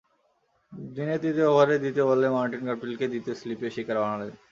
দিনের 0.93 1.21
তৃতীয় 1.23 1.47
ওভারের 1.49 1.81
দ্বিতীয় 1.83 2.05
বলেই 2.09 2.33
মার্টিন 2.35 2.61
গাপটিলকে 2.67 3.05
দ্বিতীয় 3.07 3.35
স্লিপে 3.39 3.67
শিকার 3.75 3.97
বানালেন। 4.01 4.31